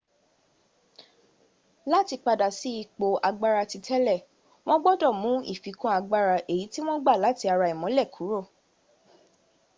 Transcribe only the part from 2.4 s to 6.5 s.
sí ipò agbára titélè wọn gbọdọ̀ mú ìfikún agbára